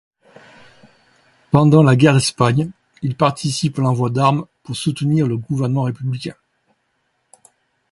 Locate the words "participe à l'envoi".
3.15-4.09